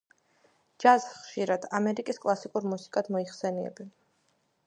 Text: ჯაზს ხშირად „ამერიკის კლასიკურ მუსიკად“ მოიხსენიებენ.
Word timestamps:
ჯაზს 0.83 1.09
ხშირად 1.25 1.67
„ამერიკის 1.81 2.19
კლასიკურ 2.25 2.67
მუსიკად“ 2.73 3.13
მოიხსენიებენ. 3.17 3.93